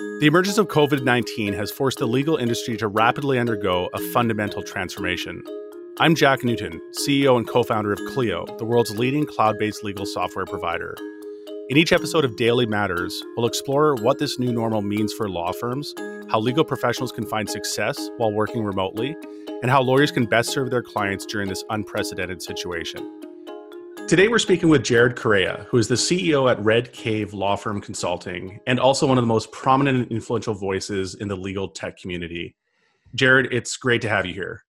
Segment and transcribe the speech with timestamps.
[0.00, 4.62] The emergence of COVID 19 has forced the legal industry to rapidly undergo a fundamental
[4.62, 5.42] transformation.
[5.98, 10.06] I'm Jack Newton, CEO and co founder of Clio, the world's leading cloud based legal
[10.06, 10.96] software provider.
[11.68, 15.52] In each episode of Daily Matters, we'll explore what this new normal means for law
[15.52, 15.94] firms,
[16.30, 19.14] how legal professionals can find success while working remotely,
[19.60, 23.19] and how lawyers can best serve their clients during this unprecedented situation.
[24.08, 27.80] Today, we're speaking with Jared Correia, who is the CEO at Red Cave Law Firm
[27.80, 31.96] Consulting and also one of the most prominent and influential voices in the legal tech
[31.96, 32.56] community.
[33.14, 34.64] Jared, it's great to have you here.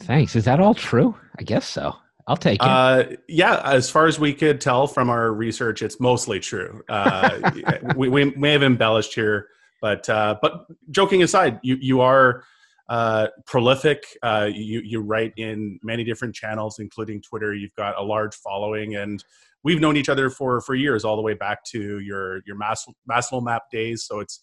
[0.00, 0.36] Thanks.
[0.36, 1.16] Is that all true?
[1.38, 1.96] I guess so.
[2.26, 2.66] I'll take it.
[2.66, 6.82] Uh, yeah, as far as we could tell from our research, it's mostly true.
[6.88, 7.52] Uh,
[7.96, 9.48] we, we, may have embellished here,
[9.82, 12.44] but uh, but joking aside, you you are
[12.88, 14.04] uh, prolific.
[14.22, 17.54] Uh, you you write in many different channels, including Twitter.
[17.54, 19.24] You've got a large following, and
[19.62, 22.86] we've known each other for for years, all the way back to your your Mas-
[23.06, 24.04] Mass LOMAP days.
[24.06, 24.40] So it's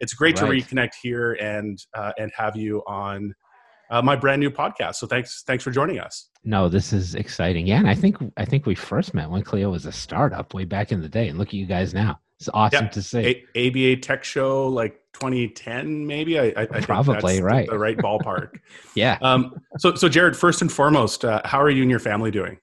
[0.00, 0.62] it's great right.
[0.62, 3.34] to reconnect here and uh, and have you on
[3.90, 4.96] uh, my brand new podcast.
[4.96, 6.30] So thanks thanks for joining us.
[6.42, 7.66] No, this is exciting.
[7.66, 10.64] Yeah, and I think I think we first met when Clio was a startup way
[10.64, 12.18] back in the day, and look at you guys now.
[12.46, 13.44] It's awesome to see.
[13.56, 16.38] A- ABA Tech Show, like 2010, maybe.
[16.38, 17.66] I, I probably right.
[17.66, 18.58] The, the, right ballpark.
[18.94, 19.16] yeah.
[19.22, 22.58] Um, so, so Jared, first and foremost, uh, how are you and your family doing?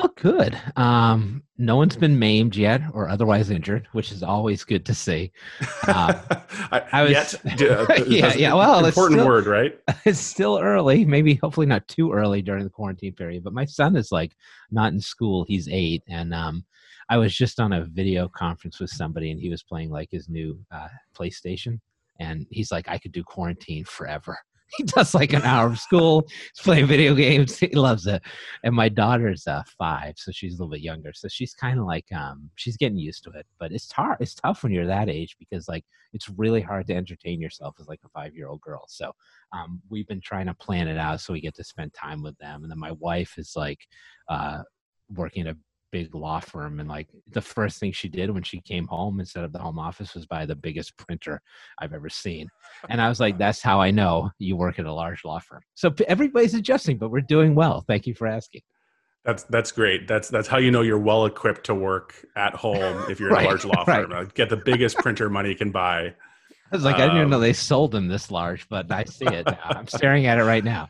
[0.00, 0.58] Oh, good.
[0.76, 5.30] Um, no one's been maimed yet or otherwise injured, which is always good to see.
[5.86, 6.14] Uh,
[6.72, 8.54] I, I, was, yet, uh, yeah, yeah.
[8.54, 9.78] Well, important still, word, right?
[10.04, 11.04] It's still early.
[11.04, 13.44] Maybe, hopefully, not too early during the quarantine period.
[13.44, 14.32] But my son is like
[14.72, 15.44] not in school.
[15.44, 16.64] He's eight, and um,
[17.10, 20.28] I was just on a video conference with somebody and he was playing like his
[20.28, 21.80] new uh, PlayStation.
[22.20, 24.38] And he's like, I could do quarantine forever.
[24.76, 26.28] He does like an hour of school.
[26.28, 27.58] He's playing video games.
[27.58, 28.22] He loves it.
[28.62, 31.10] And my daughter's uh, five, so she's a little bit younger.
[31.12, 33.46] So she's kind of like, um, she's getting used to it.
[33.58, 34.18] But it's hard.
[34.20, 37.88] It's tough when you're that age because like it's really hard to entertain yourself as
[37.88, 38.84] like a five year old girl.
[38.86, 39.10] So
[39.52, 42.38] um, we've been trying to plan it out so we get to spend time with
[42.38, 42.62] them.
[42.62, 43.80] And then my wife is like
[44.28, 44.62] uh,
[45.12, 45.58] working at a
[45.92, 49.44] big law firm and like the first thing she did when she came home instead
[49.44, 51.40] of the home office was buy the biggest printer
[51.80, 52.48] i've ever seen
[52.88, 55.60] and i was like that's how i know you work at a large law firm
[55.74, 58.62] so everybody's adjusting but we're doing well thank you for asking
[59.24, 60.08] that's that's great.
[60.08, 63.44] That's that's how you know you're well equipped to work at home if you're right,
[63.44, 64.10] a large law firm.
[64.10, 64.34] Right.
[64.34, 66.14] Get the biggest printer money can buy.
[66.72, 68.90] I was like, um, I didn't even know um, they sold them this large, but
[68.90, 69.58] I see it now.
[69.64, 70.88] I'm staring at it right now.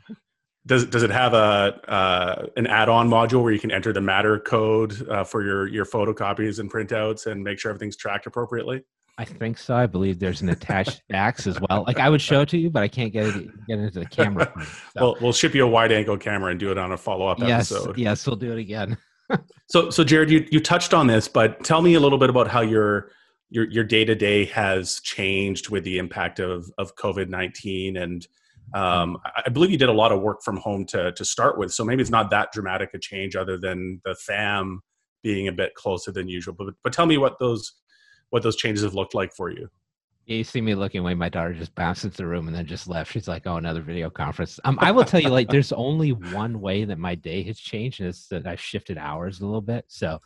[0.70, 4.38] Does does it have a uh, an add-on module where you can enter the matter
[4.38, 8.84] code uh, for your your photocopies and printouts and make sure everything's tracked appropriately?
[9.19, 9.75] I think so.
[9.75, 11.82] I believe there's an attached fax as well.
[11.88, 14.06] Like I would show it to you, but I can't get it get into the
[14.06, 14.53] camera.
[14.94, 15.03] So.
[15.03, 17.41] well, we'll ship you a wide angle camera and do it on a follow up
[17.41, 17.98] yes, episode.
[17.98, 18.97] Yes, we'll do it again.
[19.66, 22.47] so, so Jared, you you touched on this, but tell me a little bit about
[22.47, 23.10] how your
[23.48, 28.25] your your day to day has changed with the impact of of COVID nineteen and
[28.75, 31.72] um, I believe you did a lot of work from home to to start with,
[31.72, 34.81] so maybe it's not that dramatic a change, other than the fam
[35.22, 36.54] being a bit closer than usual.
[36.56, 37.72] But but tell me what those
[38.31, 39.69] what those changes have looked like for you.
[40.26, 41.14] you see me looking away.
[41.14, 43.12] My daughter just bounced into the room and then just left.
[43.12, 46.60] She's like, "Oh, another video conference." Um, I will tell you, like, there's only one
[46.60, 49.84] way that my day has changed, and it's that I've shifted hours a little bit.
[49.88, 50.20] So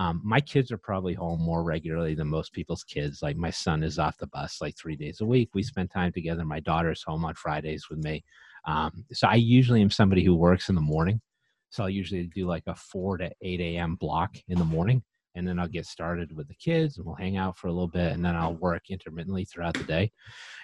[0.00, 3.20] um, my kids are probably home more regularly than most people's kids.
[3.20, 5.50] Like my son is off the bus like three days a week.
[5.52, 6.42] We spend time together.
[6.42, 8.24] My daughter's home on Fridays with me.
[8.66, 11.20] Um, so I usually am somebody who works in the morning.
[11.68, 13.96] So I'll usually do like a 4 to 8 a.m.
[13.96, 15.02] block in the morning.
[15.34, 17.86] And then I'll get started with the kids and we'll hang out for a little
[17.86, 18.12] bit.
[18.12, 20.12] And then I'll work intermittently throughout the day.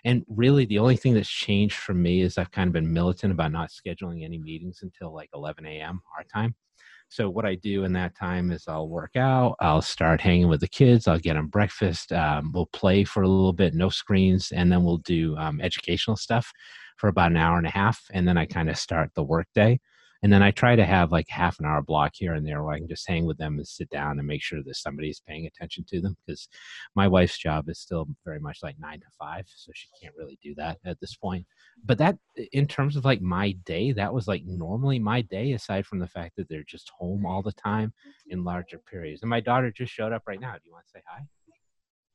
[0.07, 3.35] And really, the only thing that's changed for me is I've kind of been militant
[3.35, 6.01] about not scheduling any meetings until like 11 a.m.
[6.17, 6.55] our time
[7.09, 10.61] so what I do in that time is I'll work out, I'll start hanging with
[10.61, 14.53] the kids, I'll get them breakfast, um, we'll play for a little bit, no screens,
[14.53, 16.53] and then we'll do um, educational stuff
[16.97, 19.47] for about an hour and a half, and then I kind of start the work
[19.55, 19.81] day.
[20.27, 22.75] And then I try to have like half an hour block here and there where
[22.75, 25.47] I can just hang with them and sit down and make sure that somebody's paying
[25.47, 26.49] attention to them because
[26.97, 29.45] my wife's job is still very much like nine to five.
[29.47, 31.47] So she can't really do that at this point.
[31.85, 32.19] But that,
[32.51, 36.09] in terms of like my day, that was like normally my day, aside from the
[36.09, 37.93] fact that they're just home all the time
[38.27, 39.23] in larger periods.
[39.23, 40.55] And my daughter just showed up right now.
[40.55, 41.21] Do you want to say hi?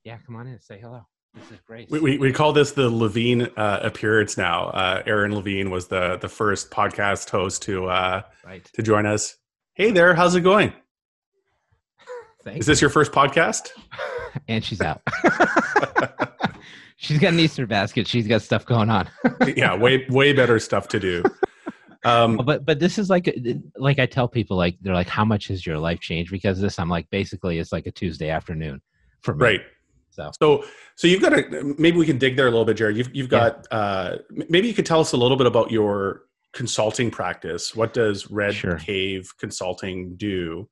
[0.04, 1.06] Yeah, come on in, say hello.
[1.34, 1.90] This is great.
[1.90, 4.66] We, we, we call this the Levie uh, appearance now.
[4.66, 8.70] Uh, Aaron Levie was the the first podcast host to uh, right.
[8.74, 9.38] to join us.
[9.74, 10.74] Hey there, how's it going?
[12.44, 12.62] Thanks.
[12.62, 13.70] Is this your first podcast?
[14.50, 15.02] and she's out.
[16.98, 18.08] she's got an Easter basket.
[18.08, 19.10] She's got stuff going on.
[19.56, 21.24] yeah, way way better stuff to do.
[22.04, 23.34] Um, but but this is like
[23.78, 26.78] like I tell people like they're like how much has your life changed because this
[26.78, 28.82] I'm like basically it's like a Tuesday afternoon
[29.22, 29.46] for me.
[29.46, 29.62] Right.
[30.22, 30.66] So So,
[30.96, 32.98] so, you've got a maybe we can dig there a little bit, Jared.
[32.98, 33.78] You've you've got yeah.
[33.78, 34.18] uh,
[34.50, 36.24] maybe you could tell us a little bit about your
[36.54, 37.76] consulting practice.
[37.76, 38.78] What does Red sure.
[38.78, 40.70] Cave Consulting do,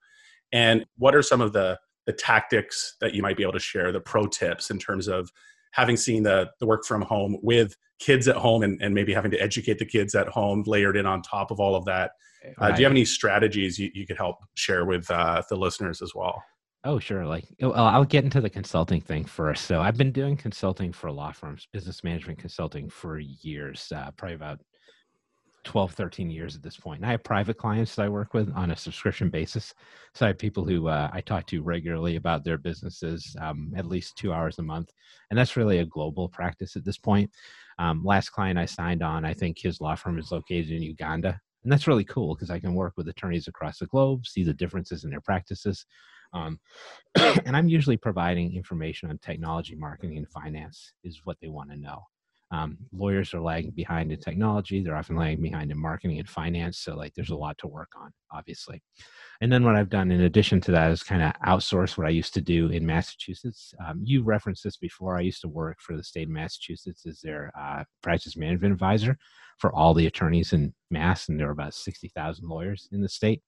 [0.52, 3.92] and what are some of the the tactics that you might be able to share,
[3.92, 5.30] the pro tips in terms of
[5.72, 9.32] having seen the the work from home with kids at home and, and maybe having
[9.32, 12.12] to educate the kids at home layered in on top of all of that.
[12.44, 12.72] Right.
[12.72, 16.02] Uh, do you have any strategies you, you could help share with uh, the listeners
[16.02, 16.42] as well?
[16.86, 17.26] Oh, sure.
[17.26, 19.66] Like, well, I'll get into the consulting thing first.
[19.66, 24.36] So, I've been doing consulting for law firms, business management consulting for years, uh, probably
[24.36, 24.62] about
[25.66, 27.00] 12, 13 years at this point.
[27.00, 29.74] And I have private clients that I work with on a subscription basis.
[30.14, 33.86] So, I have people who uh, I talk to regularly about their businesses, um, at
[33.86, 34.90] least two hours a month.
[35.30, 37.30] And that's really a global practice at this point.
[37.78, 41.42] Um, last client I signed on, I think his law firm is located in Uganda.
[41.64, 44.54] And that's really cool because I can work with attorneys across the globe, see the
[44.54, 45.86] differences in their practices
[46.34, 46.60] um,
[47.16, 51.78] and I'm usually providing information on technology, marketing, and finance is what they want to
[51.78, 52.04] know.
[52.52, 54.82] Um, lawyers are lagging behind in technology.
[54.82, 56.80] They're often lagging behind in marketing and finance.
[56.80, 58.82] So, like, there's a lot to work on, obviously.
[59.42, 62.12] And then what I've done in addition to that is kind of outsource what I
[62.12, 63.74] used to do in Massachusetts.
[63.86, 65.16] Um, you referenced this before.
[65.16, 69.18] I used to work for the state of Massachusetts as their uh, practice management advisor
[69.60, 73.44] for all the attorneys in Mass, and there are about 60,000 lawyers in the state.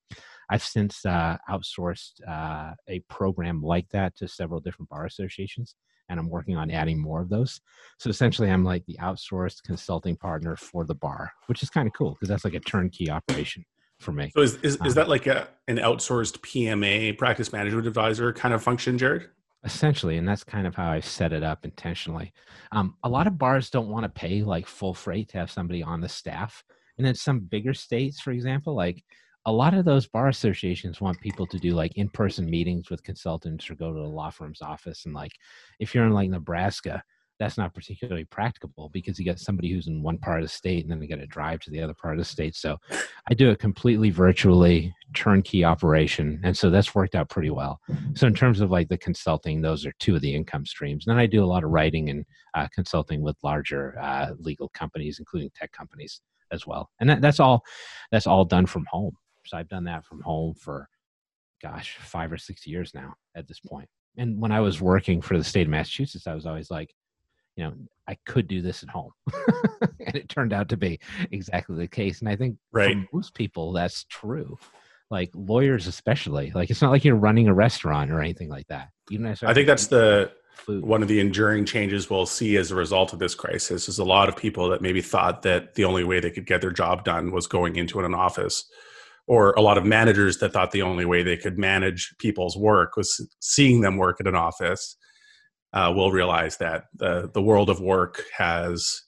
[0.52, 5.76] I've since uh, outsourced uh, a program like that to several different bar associations,
[6.10, 7.62] and I'm working on adding more of those.
[8.00, 11.94] So essentially, I'm like the outsourced consulting partner for the bar, which is kind of
[11.94, 13.64] cool because that's like a turnkey operation
[13.98, 14.30] for me.
[14.36, 18.54] So is is, um, is that like a an outsourced PMA practice management advisor kind
[18.54, 19.30] of function, Jared?
[19.64, 22.34] Essentially, and that's kind of how I set it up intentionally.
[22.74, 25.82] Um, a lot of bars don't want to pay like full freight to have somebody
[25.82, 26.62] on the staff.
[26.98, 29.04] And then some bigger states, for example, like
[29.46, 33.70] a lot of those bar associations want people to do like in-person meetings with consultants
[33.70, 35.32] or go to the law firm's office and like
[35.80, 37.04] if you're in like nebraska
[37.42, 40.84] that's not particularly practicable because you got somebody who's in one part of the state
[40.84, 42.56] and then they got to drive to the other part of the state.
[42.56, 42.78] So
[43.32, 47.80] i do it completely virtually turnkey operation and so that's worked out pretty well.
[48.14, 51.08] So in terms of like the consulting those are two of the income streams.
[51.08, 54.70] And then i do a lot of writing and uh, consulting with larger uh, legal
[54.70, 56.22] companies including tech companies
[56.52, 56.92] as well.
[57.00, 57.64] And that, that's all
[58.12, 60.88] that's all done from home so I've done that from home for,
[61.62, 63.88] gosh, five or six years now at this point.
[64.18, 66.94] And when I was working for the state of Massachusetts, I was always like,
[67.56, 67.74] you know,
[68.08, 69.12] I could do this at home.
[70.06, 71.00] and it turned out to be
[71.32, 72.20] exactly the case.
[72.20, 72.96] And I think right.
[73.10, 74.58] for most people, that's true.
[75.10, 76.52] Like lawyers, especially.
[76.54, 78.90] Like it's not like you're running a restaurant or anything like that.
[79.10, 80.84] You know, I think that's the food.
[80.84, 84.06] one of the enduring changes we'll see as a result of this crisis is a
[84.06, 87.04] lot of people that maybe thought that the only way they could get their job
[87.04, 88.70] done was going into an office
[89.28, 92.98] or a lot of managers that thought the only way they could manage people's work
[92.98, 94.98] was seeing them work in an office
[95.74, 99.04] uh, will realize that the, the world of work has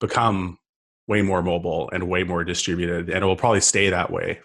[0.00, 0.58] become
[1.06, 4.40] way more mobile and way more distributed and it will probably stay that way.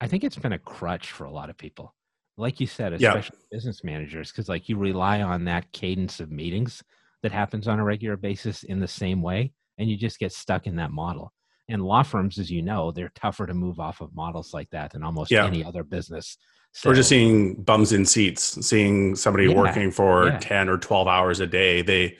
[0.00, 1.94] I think it's been a crutch for a lot of people.
[2.36, 3.56] Like you said especially yeah.
[3.56, 6.84] business managers because like you rely on that cadence of meetings
[7.24, 10.68] that happens on a regular basis in the same way and you just get stuck
[10.68, 11.32] in that model
[11.68, 14.92] and law firms, as you know, they're tougher to move off of models like that
[14.92, 15.46] than almost yeah.
[15.46, 16.38] any other business.
[16.72, 20.38] So, We're just seeing bums in seats, seeing somebody yeah, working for yeah.
[20.38, 21.82] 10 or 12 hours a day.
[21.82, 22.18] They,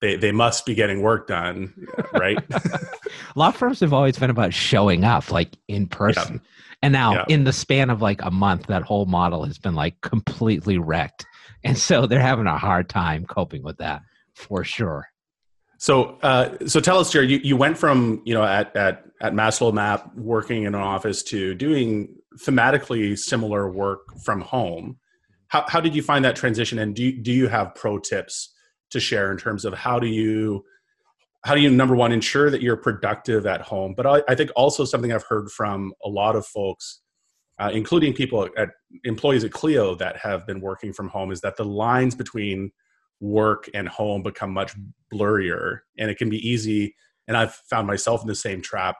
[0.00, 2.38] they, they must be getting work done, right?
[3.36, 6.40] law firms have always been about showing up like in person.
[6.82, 10.00] And now in the span of like a month, that whole model has been like
[10.00, 11.26] completely wrecked.
[11.62, 14.00] And so they're having a hard time coping with that
[14.34, 15.09] for sure.
[15.80, 17.30] So, uh, so tell us, Jared.
[17.30, 21.22] You, you went from you know at at at Mass LOMAP working in an office
[21.24, 24.98] to doing thematically similar work from home.
[25.48, 26.78] How how did you find that transition?
[26.78, 28.52] And do you, do you have pro tips
[28.90, 30.66] to share in terms of how do you
[31.46, 33.94] how do you number one ensure that you're productive at home?
[33.96, 37.00] But I, I think also something I've heard from a lot of folks,
[37.58, 38.68] uh, including people at
[39.04, 42.70] employees at Clio that have been working from home, is that the lines between
[43.20, 44.74] work and home become much
[45.12, 46.94] blurrier and it can be easy
[47.28, 48.96] and i've found myself in the same trap.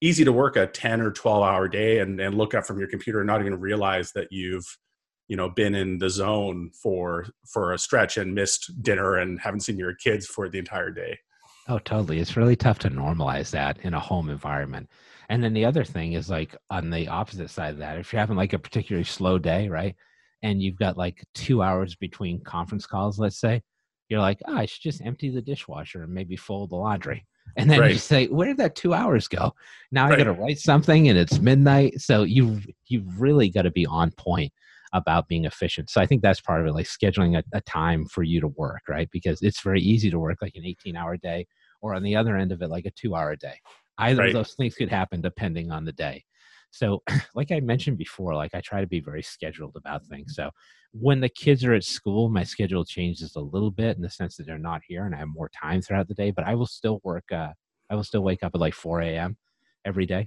[0.00, 2.88] Easy to work a 10 or 12 hour day and, and look up from your
[2.88, 4.66] computer and not even realize that you've
[5.28, 9.60] you know been in the zone for for a stretch and missed dinner and haven't
[9.60, 11.18] seen your kids for the entire day.
[11.68, 12.18] Oh totally.
[12.18, 14.90] It's really tough to normalize that in a home environment.
[15.30, 18.20] And then the other thing is like on the opposite side of that if you're
[18.20, 19.94] having like a particularly slow day right
[20.42, 23.62] and you've got like two hours between conference calls, let's say,
[24.08, 27.26] you're like, oh, I should just empty the dishwasher and maybe fold the laundry.
[27.56, 27.92] And then right.
[27.92, 29.52] you say, where did that two hours go?
[29.92, 30.14] Now right.
[30.14, 32.00] I got to write something and it's midnight.
[32.00, 34.50] So you you've really got to be on point.
[34.94, 35.90] about being efficient.
[35.90, 38.48] So I think that's part of it, like scheduling a, a time for you to
[38.48, 39.08] work, right?
[39.10, 41.46] Because it's very easy to work like an 18 hour day
[41.82, 43.58] or on the other end of it, like a two hour day.
[43.98, 44.28] Either right.
[44.28, 46.24] of those things could happen depending on the day.
[46.74, 47.02] So,
[47.34, 50.34] like I mentioned before, like I try to be very scheduled about things.
[50.34, 50.50] So,
[50.92, 54.36] when the kids are at school, my schedule changes a little bit in the sense
[54.36, 56.66] that they're not here and I have more time throughout the day, but I will
[56.66, 57.24] still work.
[57.32, 57.50] Uh,
[57.90, 59.36] I will still wake up at like 4 a.m
[59.84, 60.26] every day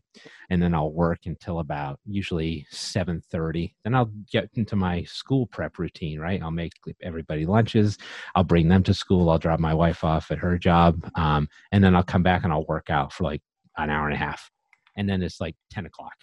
[0.50, 5.80] and then i'll work until about usually 7.30 then i'll get into my school prep
[5.80, 7.98] routine right i'll make everybody lunches
[8.36, 11.84] i'll bring them to school i'll drop my wife off at her job um, and
[11.84, 13.42] then i'll come back and i'll work out for like
[13.78, 14.50] an hour and a half
[14.96, 16.16] and then it's like 10 o'clock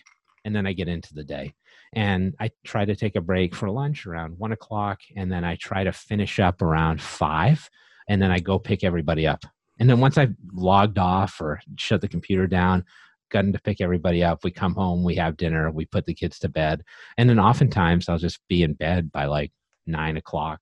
[0.45, 1.55] and then i get into the day
[1.95, 5.57] and i try to take a break for lunch around 1 o'clock and then i
[5.57, 7.71] try to finish up around 5
[8.09, 9.45] and then i go pick everybody up
[9.79, 12.85] and then once I've logged off or shut the computer down,
[13.31, 14.45] gotten to pick everybody up.
[14.45, 16.83] We come home, we have dinner, we put the kids to bed,
[17.19, 19.53] and then oftentimes I'll just be in bed by like
[19.87, 20.61] nine o'clock,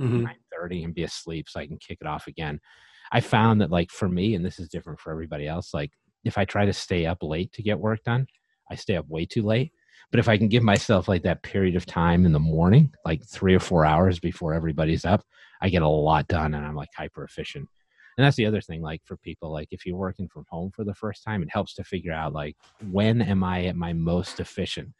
[0.00, 0.24] mm-hmm.
[0.24, 2.60] nine thirty, and be asleep so I can kick it off again.
[3.12, 5.92] I found that like for me, and this is different for everybody else, like
[6.24, 8.26] if I try to stay up late to get work done,
[8.70, 9.72] I stay up way too late.
[10.10, 13.24] But if I can give myself like that period of time in the morning, like
[13.26, 15.24] three or four hours before everybody's up,
[15.60, 17.68] I get a lot done and I'm like hyper efficient
[18.16, 20.84] and that's the other thing like for people like if you're working from home for
[20.84, 22.56] the first time it helps to figure out like
[22.90, 24.92] when am i at my most efficient?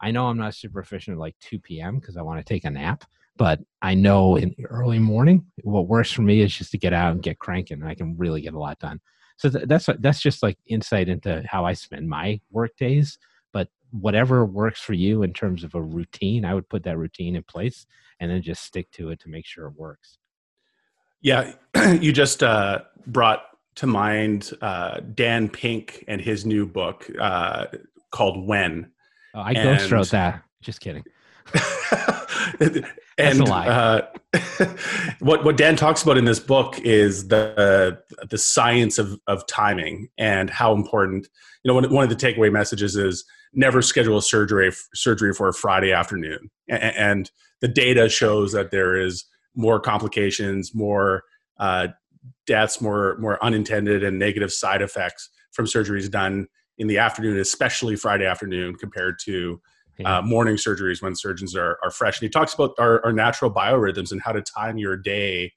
[0.00, 2.64] I know i'm not super efficient at like 2 p.m because i want to take
[2.64, 3.04] a nap
[3.36, 6.92] but i know in the early morning what works for me is just to get
[6.92, 9.00] out and get cranking and i can really get a lot done
[9.36, 13.18] so th- that's that's just like insight into how i spend my work days
[13.52, 17.36] but whatever works for you in terms of a routine i would put that routine
[17.36, 17.86] in place
[18.20, 20.18] and then just stick to it to make sure it works
[21.26, 21.54] yeah,
[22.00, 23.42] you just uh, brought
[23.76, 27.66] to mind uh, Dan Pink and his new book uh,
[28.12, 28.92] called When.
[29.34, 29.78] Oh, I and...
[29.78, 30.42] ghost wrote that.
[30.62, 31.04] Just kidding.
[33.18, 34.02] and uh,
[35.20, 40.08] what what Dan talks about in this book is the the science of of timing
[40.18, 41.28] and how important.
[41.64, 45.48] You know, one, one of the takeaway messages is never schedule a surgery surgery for
[45.48, 49.24] a Friday afternoon, and, and the data shows that there is
[49.54, 51.24] more complications, more
[51.58, 51.88] uh,
[52.46, 56.46] deaths, more more unintended and negative side effects from surgeries done
[56.78, 59.60] in the afternoon, especially Friday afternoon, compared to
[60.04, 62.20] uh, morning surgeries when surgeons are, are fresh.
[62.20, 65.52] And he talks about our, our natural biorhythms and how to time your day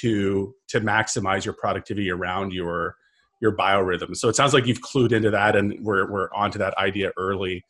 [0.00, 2.96] to to maximize your productivity around your
[3.40, 4.16] your biorhythms.
[4.16, 7.64] So it sounds like you've clued into that, and we're we're onto that idea early.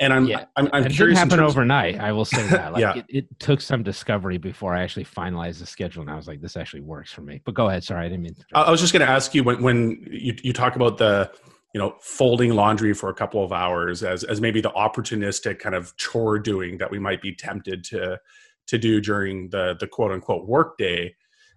[0.00, 0.44] And I'm yeah.
[0.56, 1.18] I'm, I'm it curious.
[1.18, 2.00] Didn't happen overnight.
[2.00, 2.64] I will say that.
[2.72, 2.94] Like yeah.
[2.96, 6.40] It, it, took some discovery before I actually finalized the schedule, and I was like,
[6.40, 7.40] this actually works for me.
[7.44, 7.84] But go ahead.
[7.84, 8.34] Sorry, I didn't mean.
[8.52, 11.30] I was just going to ask you when when you you talk about the
[11.74, 15.74] you know folding laundry for a couple of hours as as maybe the opportunistic kind
[15.74, 18.18] of chore doing that we might be tempted to
[18.66, 21.14] to do during the the quote unquote work day.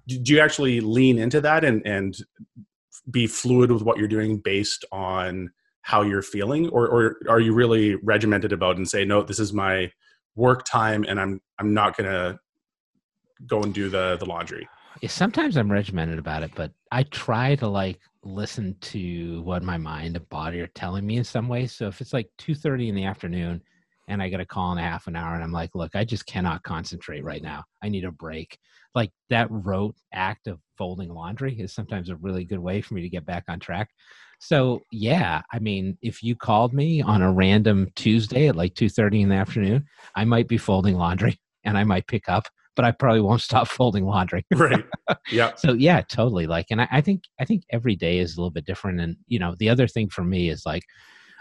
[0.07, 2.17] Do you actually lean into that and and
[3.09, 7.53] be fluid with what you're doing based on how you're feeling or, or are you
[7.53, 9.89] really regimented about and say no this is my
[10.35, 12.37] work time and i'm i'm not gonna
[13.45, 14.67] go and do the the laundry
[15.05, 20.15] sometimes i'm regimented about it but i try to like listen to what my mind
[20.15, 23.05] and body are telling me in some ways so if it's like 2.30 in the
[23.05, 23.61] afternoon
[24.07, 26.03] and i get a call in a half an hour and i'm like look i
[26.03, 27.63] just cannot concentrate right now.
[27.83, 28.57] I need a break.
[28.95, 33.01] Like that rote act of folding laundry is sometimes a really good way for me
[33.01, 33.89] to get back on track.
[34.39, 38.89] So yeah, I mean, if you called me on a random Tuesday at like two
[38.89, 39.85] thirty in the afternoon,
[40.15, 43.67] I might be folding laundry and I might pick up, but I probably won't stop
[43.77, 44.45] folding laundry.
[44.55, 44.85] right.
[45.29, 45.53] Yeah.
[45.57, 46.47] so yeah, totally.
[46.47, 49.01] Like, and I, I think I think every day is a little bit different.
[49.01, 50.83] And you know, the other thing for me is like,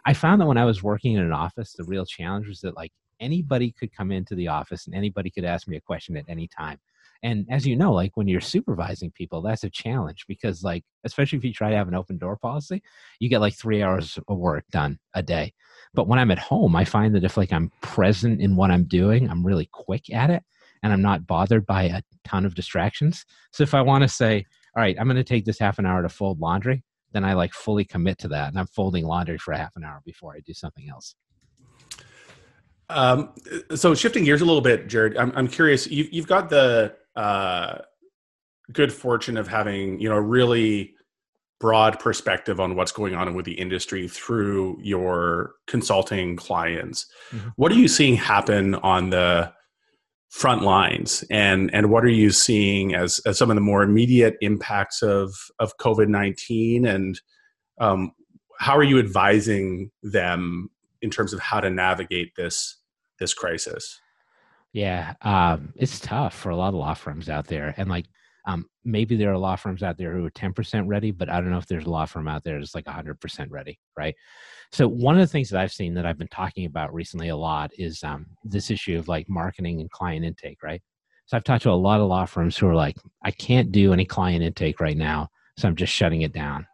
[0.05, 2.75] I found that when I was working in an office, the real challenge was that
[2.75, 2.91] like
[3.21, 6.49] anybody could come into the office and anybody could ask me a question at any
[6.49, 6.79] time
[7.23, 11.39] and as you know like when you're supervising people that's a challenge because like especially
[11.39, 12.83] if you try to have an open door policy
[13.21, 15.53] you get like three hours of work done a day
[15.95, 18.85] but when i'm at home i find that if like i'm present in what i'm
[18.85, 20.43] doing i'm really quick at it
[20.87, 24.45] and i'm not bothered by a ton of distractions so if i want to say
[24.77, 27.35] all right i'm going to take this half an hour to fold laundry then i
[27.35, 30.35] like fully commit to that and i'm folding laundry for a half an hour before
[30.35, 31.15] i do something else
[32.89, 33.33] um,
[33.75, 35.89] so shifting gears a little bit, Jared, I'm, I'm curious.
[35.89, 37.79] You, you've got the uh,
[38.73, 40.95] good fortune of having you know really
[41.59, 47.07] broad perspective on what's going on with the industry through your consulting clients.
[47.31, 47.49] Mm-hmm.
[47.57, 49.53] What are you seeing happen on the
[50.37, 51.25] front lines?
[51.31, 55.35] And and what are you seeing as, as some of the more immediate impacts of
[55.59, 57.21] of COVID-19 and
[57.81, 58.13] um,
[58.59, 60.71] how are you advising them
[61.03, 62.77] in terms of how to navigate this
[63.19, 64.01] this crisis?
[64.73, 68.07] Yeah, um, it's tough for a lot of law firms out there, and like
[68.47, 71.51] um, maybe there are law firms out there who are 10% ready, but I don't
[71.51, 74.15] know if there's a law firm out there that's like 100% ready, right?
[74.73, 77.37] So one of the things that I've seen that I've been talking about recently a
[77.37, 80.81] lot is um, this issue of like marketing and client intake, right?
[81.27, 83.93] So I've talked to a lot of law firms who are like, I can't do
[83.93, 86.67] any client intake right now, so I'm just shutting it down.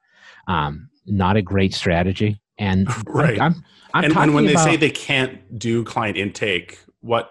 [0.47, 2.41] Um, not a great strategy.
[2.59, 3.39] And right.
[3.39, 3.65] like, I'm,
[3.95, 7.31] I'm and, and when they about, say they can't do client intake, what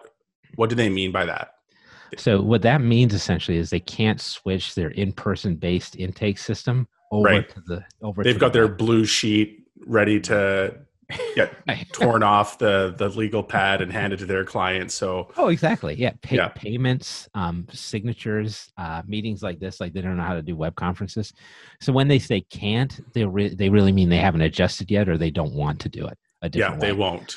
[0.55, 1.53] what do they mean by that?
[2.18, 7.25] So what that means essentially is they can't switch their in-person based intake system over
[7.25, 7.50] Right.
[7.50, 8.24] to the over.
[8.24, 10.75] They've got the their blue sheet ready to
[11.36, 11.53] get
[11.94, 14.91] torn off the the legal pad and handed to their client.
[14.91, 15.96] So Oh, exactly.
[15.96, 16.12] Yeah.
[16.22, 16.48] Pay, Yeah.
[16.50, 20.75] Payments, um, signatures, uh, meetings like this, like they don't know how to do web
[20.75, 21.34] conferences.
[21.82, 25.18] So when they say can't, they re- they really mean they haven't adjusted yet or
[25.18, 26.98] they don't want to do it a yeah, different they way.
[26.98, 27.36] won't.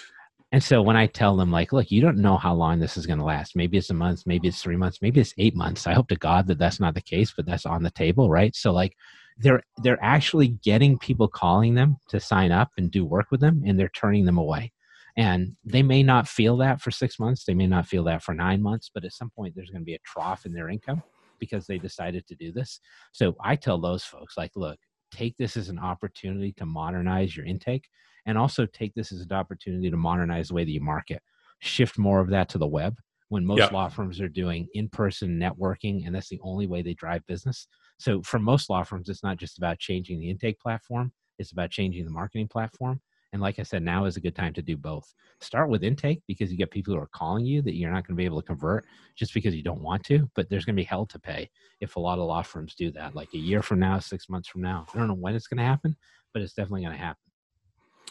[0.54, 3.06] And so when I tell them, like, look, you don't know how long this is
[3.06, 3.56] going to last.
[3.56, 5.88] Maybe it's a month, maybe it's three months, maybe it's eight months.
[5.88, 8.54] I hope to God that that's not the case, but that's on the table, right?
[8.54, 8.94] So like,
[9.36, 13.64] they're they're actually getting people calling them to sign up and do work with them,
[13.66, 14.72] and they're turning them away.
[15.16, 18.32] And they may not feel that for six months, they may not feel that for
[18.32, 21.02] nine months, but at some point there's going to be a trough in their income
[21.40, 22.78] because they decided to do this.
[23.10, 24.78] So I tell those folks, like, look,
[25.14, 27.88] take this as an opportunity to modernize your intake
[28.26, 31.22] and also take this as an opportunity to modernize the way that you market.
[31.60, 32.98] Shift more of that to the web.
[33.28, 33.72] When most Yep.
[33.72, 37.66] law firms are doing in-person networking and that's the only way they drive business.
[37.98, 41.70] So for most law firms it's not just about changing the intake platform it's about
[41.70, 43.00] changing the marketing platform
[43.34, 45.12] and like i said now is a good time to do both.
[45.40, 48.16] Start with intake because you get people who are calling you that you're not going
[48.16, 48.86] to be able to convert
[49.16, 51.50] just because you don't want to but there's going to be hell to pay
[51.80, 54.48] if a lot of law firms do that like a year from now six months
[54.48, 54.86] from now.
[54.94, 55.96] I don't know when it's going to happen
[56.32, 57.20] but it's definitely going to happen.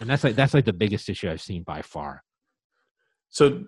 [0.02, 2.24] And that's like that's like the biggest issue I've seen by far.
[3.30, 3.64] So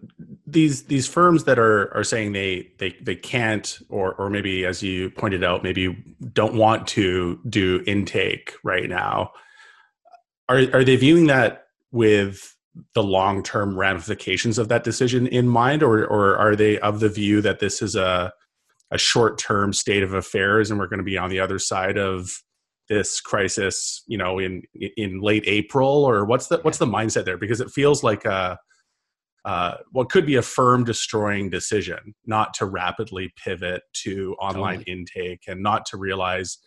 [0.45, 4.83] these these firms that are are saying they they they can't or or maybe as
[4.83, 9.31] you pointed out maybe don't want to do intake right now
[10.49, 12.55] are are they viewing that with
[12.93, 17.09] the long term ramifications of that decision in mind or or are they of the
[17.09, 18.31] view that this is a
[18.91, 21.97] a short term state of affairs and we're going to be on the other side
[21.97, 22.41] of
[22.89, 24.61] this crisis you know in
[24.97, 28.57] in late April or what's the what's the mindset there because it feels like a
[29.45, 34.97] uh, what could be a firm destroying decision not to rapidly pivot to online Totally.
[34.97, 36.57] intake and not to realize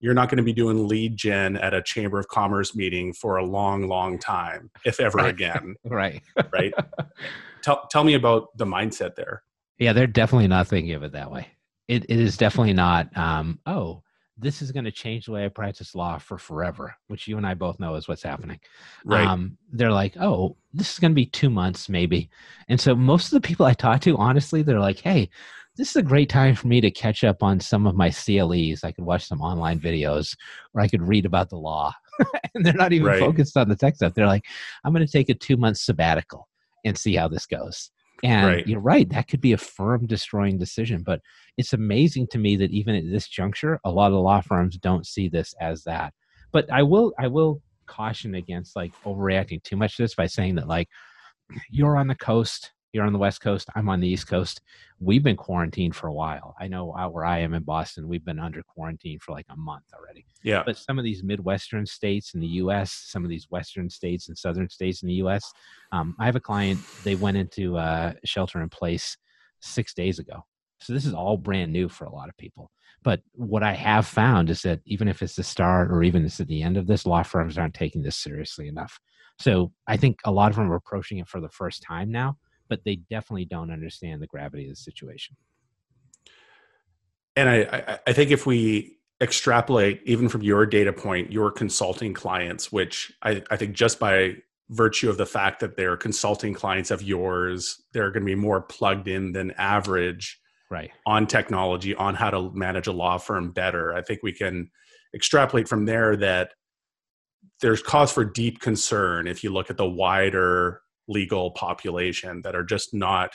[0.00, 3.36] you're not going to be doing lead gen at a chamber of commerce meeting for
[3.36, 5.34] a long long time if ever Right.
[5.34, 6.22] again Right.
[6.52, 6.72] right
[7.62, 9.42] tell, tell me about the mindset there
[9.78, 11.48] Yeah, they're definitely not thinking of it that way.
[11.88, 13.16] It it is definitely not.
[13.16, 14.02] Um, oh,
[14.36, 17.46] this is going to change the way I practice law for forever, which you and
[17.46, 18.60] I both know is what's happening.
[19.04, 22.28] right Um, they're like, oh, this is going to be two months maybe,
[22.68, 25.30] and so most of the people I talk to, honestly, they're like, hey.
[25.78, 28.82] This is a great time for me to catch up on some of my CLEs.
[28.82, 30.36] I could watch some online videos
[30.74, 31.94] or I could read about the law.
[32.54, 33.20] and they're not even Right.
[33.20, 34.12] focused on the tech stuff.
[34.12, 34.44] They're like,
[34.84, 36.48] I'm going to take a two month sabbatical
[36.84, 37.92] and see how this goes.
[38.24, 38.66] And Right.
[38.66, 41.04] you're right, that could be a firm destroying decision.
[41.04, 41.20] But
[41.56, 45.06] it's amazing to me that even at this juncture, a lot of law firms don't
[45.06, 46.12] see this as that.
[46.50, 50.56] But I will I will caution against like overreacting too much to this by saying
[50.56, 50.88] that like
[51.70, 54.60] you're on the coast, you're on the west coast, I'm on the east coast.
[54.98, 56.54] We've been quarantined for a while.
[56.58, 59.56] I know out where I am in Boston, we've been under quarantine for like a
[59.56, 60.24] month already.
[60.42, 60.62] Yeah.
[60.64, 64.38] But some of these midwestern states in the us some of these western states and
[64.38, 65.52] southern states in the us
[65.92, 69.16] um, i have a client they went into uh, shelter in place
[69.60, 70.44] six days ago.
[70.80, 72.70] So this is all brand new for a lot of people.
[73.02, 76.40] But what i have found is that even if it's the start or even it's
[76.40, 78.98] at the end of this law firms aren't taking this seriously enough.
[79.38, 82.38] So i think a lot of them are approaching it for the first time now
[82.68, 85.36] but they definitely don't understand the gravity of the situation.
[87.36, 92.14] And I, I i think if we extrapolate even from your data point your consulting
[92.14, 94.36] clients which i, I think just by
[94.70, 98.60] virtue of the fact that they're consulting clients of yours they're going to be more
[98.60, 100.90] plugged in than average right.
[101.06, 104.70] on technology on how to manage a law firm better i think we can
[105.14, 106.52] extrapolate from there that
[107.60, 112.64] there's cause for deep concern if you look at the wider legal population that are
[112.64, 113.32] just not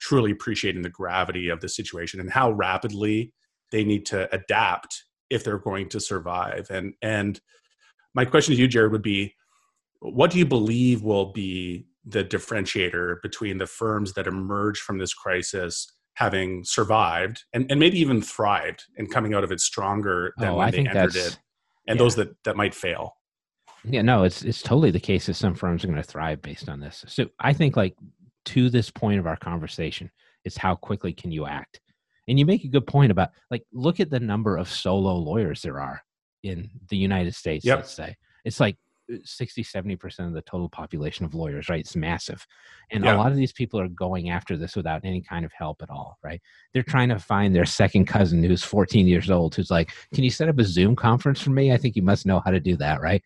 [0.00, 3.32] truly appreciating the gravity of the situation and how rapidly
[3.72, 7.40] they need to adapt if they're going to survive and and
[8.14, 9.34] my question to you jared would be
[10.00, 15.12] what do you believe will be the differentiator between the firms that emerge from this
[15.12, 20.50] crisis having survived and, and maybe even thrived and coming out of it stronger than
[20.50, 21.38] oh when i they entered it
[21.86, 22.02] and yeah.
[22.02, 23.17] those that that might fail
[23.84, 26.68] Yeah, no, it's it's totally the case that some firms are going to thrive based
[26.68, 27.04] on this.
[27.08, 27.96] So I think like
[28.46, 30.10] to this point of our conversation
[30.44, 31.80] It's how quickly can you act.
[32.28, 35.62] And you make a good point about like look at the number of solo lawyers
[35.62, 36.02] there are
[36.42, 37.78] in the United States, Yep.
[37.78, 38.16] let's say.
[38.44, 38.76] It's like
[39.24, 41.80] 60, 70% of the total population of lawyers, right?
[41.80, 42.46] It's massive.
[42.90, 43.16] And Yeah.
[43.16, 45.90] a lot of these people are going after this without any kind of help at
[45.90, 46.40] all, right?
[46.72, 50.30] They're trying to find their second cousin who's 14 years old who's like, Can you
[50.30, 51.72] set up a Zoom conference for me?
[51.72, 53.22] I think you must know how to do that, right?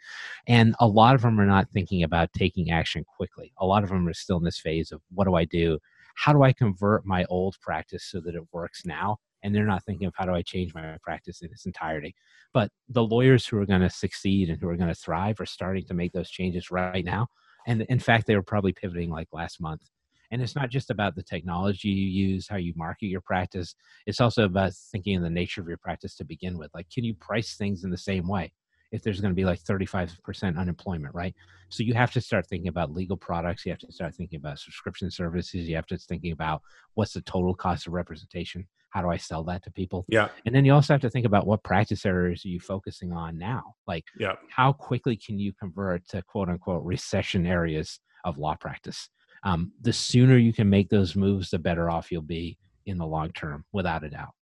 [0.46, 3.52] And a lot of them are not thinking about taking action quickly.
[3.58, 5.78] A lot of them are still in this phase of what do I do?
[6.14, 9.18] How do I convert my old practice so that it works now?
[9.42, 12.14] And they're not thinking of how do I change my practice in its entirety.
[12.52, 15.46] But the lawyers who are going to succeed and who are going to thrive are
[15.46, 17.26] starting to make those changes right now.
[17.66, 19.82] And in fact, they were probably pivoting like last month.
[20.30, 23.74] And it's not just about the technology you use, how you market your practice.
[24.06, 26.70] It's also about thinking of the nature of your practice to begin with.
[26.74, 28.52] Like, can you price things in the same way?
[28.92, 31.34] If there's going to be like 35% unemployment, right?
[31.68, 33.64] So you have to start thinking about legal products.
[33.64, 35.68] You have to start thinking about subscription services.
[35.68, 36.62] You have to start thinking about
[36.94, 38.66] what's the total cost of representation.
[38.92, 40.04] How do I sell that to people?
[40.08, 40.28] Yeah.
[40.44, 43.38] And then you also have to think about what practice areas are you focusing on
[43.38, 43.74] now?
[43.86, 44.34] Like, Yeah.
[44.50, 49.08] how quickly can you convert to quote unquote recession areas of law practice?
[49.44, 53.06] Um, the sooner you can make those moves, the better off you'll be in the
[53.06, 54.32] long term, without a doubt.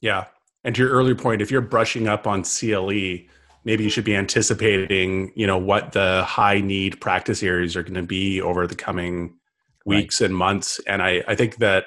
[0.00, 0.26] Yeah.
[0.64, 3.26] And to your earlier point, if you're brushing up on CLE,
[3.64, 7.94] maybe you should be anticipating, you know, what the high need practice areas are going
[7.94, 9.36] to be over the coming
[9.84, 10.80] weeks and months.
[10.86, 11.86] And I, I think that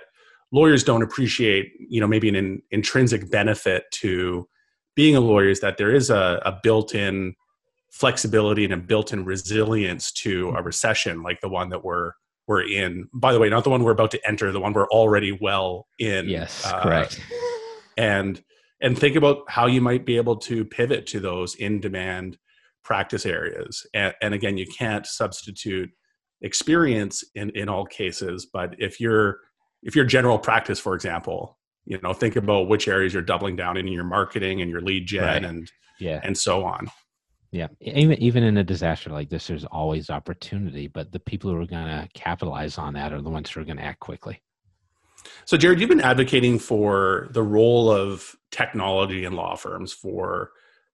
[0.54, 4.48] lawyers don't appreciate, you know, maybe an in, intrinsic benefit to
[4.96, 7.34] being a lawyer is that there is a, a built-in
[7.92, 12.12] flexibility and a built-in resilience to a recession like the one that we're
[12.48, 13.08] we're in.
[13.14, 15.88] By the way, not the one we're about to enter, the one we're already well
[15.98, 16.28] in.
[16.28, 17.20] Yes, Uh, correct.
[17.98, 18.42] and
[18.82, 22.38] and think about how you might be able to pivot to those in demand
[22.84, 25.90] practice areas and, and again you can't substitute
[26.42, 29.38] experience in in all cases but if you're
[29.84, 33.78] if your general practice for example you know think about which areas you're doubling down
[33.78, 35.44] in your marketing and your lead gen Right.
[35.44, 36.20] and Yeah.
[36.24, 36.90] and so on
[37.52, 40.88] Yeah, even even in a disaster like this, there's always opportunity.
[40.88, 43.64] But the people who are going to capitalize on that are the ones who are
[43.64, 44.42] going to act quickly.
[45.46, 50.50] So, Jared, you've been advocating for the role of technology in law firms for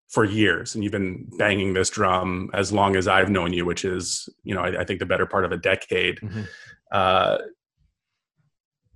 [0.10, 3.86] for years, and you've been banging this drum as long as I've known you, which
[3.86, 6.17] is, you know, I, I think the better part of a decade.
[6.19, 6.45] Mhm.
[6.91, 7.38] Uh,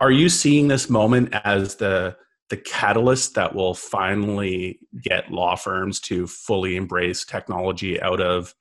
[0.03, 2.17] are you seeing this moment as the
[2.49, 8.53] the catalyst that will finally get law firms to fully embrace technology out of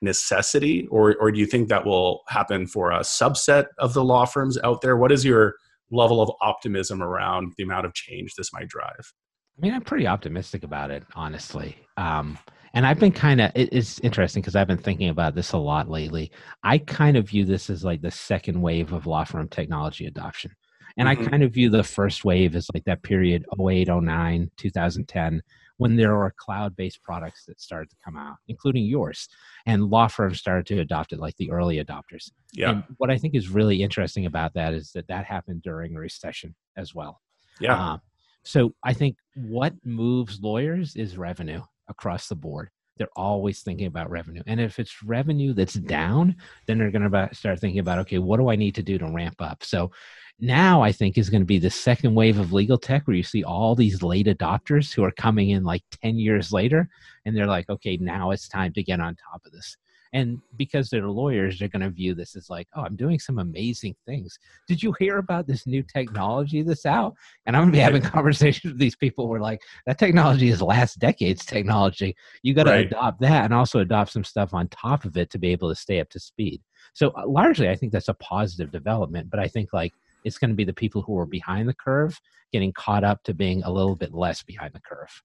[0.00, 4.24] necessity, or or do you think that will happen for a subset of the law
[4.24, 4.96] firms out there?
[4.96, 5.56] What is your
[5.90, 9.12] level of optimism around the amount of change this might drive?
[9.58, 11.76] I mean, I'm pretty optimistic about it, honestly.
[11.98, 12.38] Um,
[12.72, 15.58] and I've been kind of, it, it's interesting because I've been thinking about this a
[15.58, 16.30] lot lately.
[16.62, 20.50] I kind of view this as like the second wave of law firm technology adoption.
[20.96, 21.26] And Mhm.
[21.26, 25.42] I kind of view the first wave as like that period 08, 09, 2010,
[25.78, 29.28] when there were cloud based products that started to come out, including yours.
[29.66, 32.30] And law firms started to adopt it like the early adopters.
[32.52, 35.94] Yeah, And what I think is really interesting about that is that that happened during
[35.94, 37.20] a recession as well.
[37.60, 37.98] yeah, Uh,
[38.44, 42.70] so I think what moves lawyers is revenue across the board.
[42.96, 44.42] They're always thinking about revenue.
[44.46, 48.38] And if it's revenue that's down, then they're going to start thinking about, okay, what
[48.38, 49.62] do I need to do to ramp up?
[49.62, 49.90] So
[50.38, 53.22] now I think is going to be the second wave of legal tech where you
[53.22, 56.88] see all these late adopters who are coming in like 10 years later.
[57.24, 59.76] And they're like, okay, now it's time to get on top of this.
[60.12, 63.38] And because they're lawyers, they're going to view this as like, oh, I'm doing some
[63.38, 64.38] amazing things.
[64.68, 67.14] Did you hear about this new technology that's out?
[67.44, 70.62] And I'm going to be having conversations with these people where like that technology is
[70.62, 72.14] last decade's technology.
[72.42, 72.86] You got to Right.
[72.86, 75.74] adopt that and also adopt some stuff on top of it to be able to
[75.74, 76.62] stay up to speed.
[76.94, 79.28] So uh, largely, I think that's a positive development.
[79.28, 79.92] But I think like
[80.26, 82.20] it's going to be the people who are behind the curve
[82.52, 85.22] getting caught up to being a little bit less behind the curve.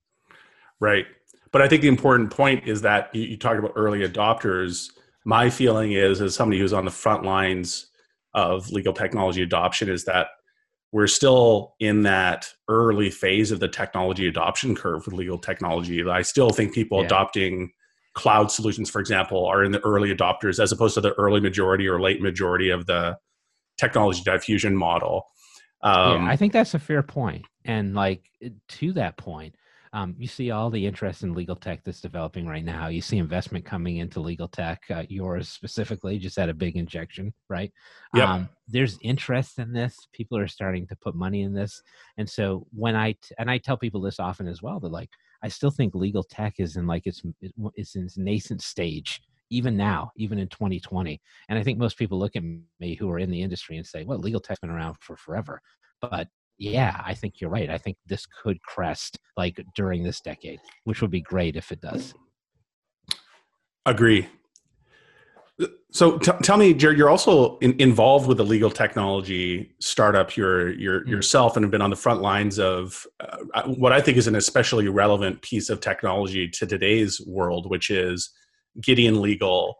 [0.80, 1.06] right.
[1.50, 4.88] But I think the important point is that you, you talked about early adopters.
[5.26, 7.90] My feeling is, as somebody who's on the front lines
[8.32, 10.28] of legal technology adoption, is that
[10.92, 16.02] we're still in that early phase of the technology adoption curve with legal technology.
[16.08, 17.06] I still think people Yeah.
[17.06, 17.72] adopting
[18.14, 21.86] cloud solutions, for example, are in the early adopters as opposed to the early majority
[21.86, 23.18] or late majority of the
[23.78, 25.26] technology diffusion model.
[25.82, 27.44] Um, yeah, I think that's a fair point.
[27.64, 28.24] And like
[28.68, 29.54] to that point,
[29.94, 32.88] um, you see all the interest in legal tech that's developing right now.
[32.88, 34.82] You see investment coming into legal tech.
[34.88, 37.70] Uh, yours specifically just had a big injection, right?
[38.14, 38.26] Yep.
[38.26, 39.94] Um, there's interest in this.
[40.12, 41.82] People are starting to put money in this,
[42.16, 45.10] and so when I t- and I tell people this often as well, that like
[45.42, 47.22] I still think legal tech is in like its
[47.74, 49.20] it's in its nascent stage
[49.52, 51.20] even now, even in 2020.
[51.48, 52.42] And I think most people look at
[52.80, 55.60] me who are in the industry and say, "Well, legal tech's been around for forever."
[56.02, 57.70] but yeah, I think you're right.
[57.70, 61.80] I think this could crest like during this decade, which would be great if it
[61.80, 62.14] does.
[63.86, 64.28] Agree.
[65.90, 70.72] So t- tell me, Jared, you're also in- involved with the legal technology startup you're,
[70.72, 71.10] you're mm-hmm.
[71.10, 73.06] yourself and have been on the front lines of
[73.54, 77.90] uh, what I think is an especially relevant piece of technology to today's world, which
[77.90, 78.30] is
[78.80, 79.76] Gideon Legal,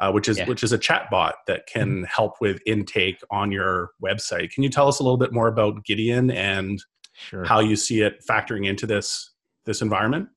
[0.00, 0.46] uh, which is yeah.
[0.46, 2.04] which is a chat bot that can mm-hmm.
[2.04, 4.50] help with intake on your website.
[4.50, 6.82] Can you tell us a little bit more about Gideon and
[7.14, 7.44] sure.
[7.44, 9.32] how you see it factoring into this
[9.66, 10.28] this environment?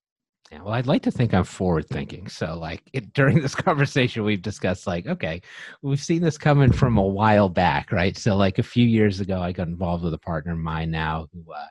[0.52, 2.28] Yeah, well, I'd like to think I'm forward thinking.
[2.28, 5.42] So, like it, during this conversation, we've discussed like, okay,
[5.82, 8.16] we've seen this coming from a while back, right?
[8.16, 11.28] So, like a few years ago, I got involved with a partner of mine now
[11.34, 11.66] who uh,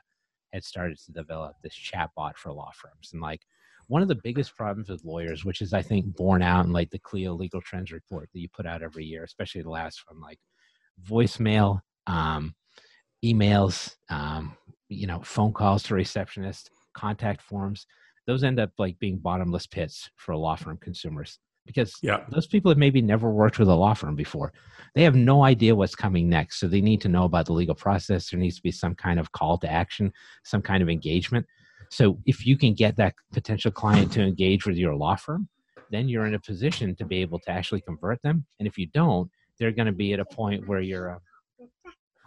[0.51, 3.41] had started to develop this chatbot for law firms, and like
[3.87, 6.89] one of the biggest problems with lawyers, which is I think borne out in like
[6.89, 10.19] the Clio Legal Trends report that you put out every year, especially the last from
[10.19, 10.39] like
[11.07, 12.55] voicemail, um,
[13.23, 14.57] emails, um,
[14.89, 17.85] you know, phone calls to receptionists, contact forms.
[18.27, 22.23] Those end up like being bottomless pits for law firm consumers because yeah.
[22.29, 24.53] those people have maybe never worked with a law firm before.
[24.95, 26.59] They have no idea what's coming next.
[26.59, 28.29] So they need to know about the legal process.
[28.29, 30.11] There needs to be some kind of call to action,
[30.43, 31.45] some kind of engagement.
[31.93, 35.47] So if you can get that potential client to engage with your law firm,
[35.91, 38.47] then you're in a position to be able to actually convert them.
[38.59, 39.29] And if you don't,
[39.59, 41.11] they're going to be at a point where you're.
[41.11, 41.19] Uh,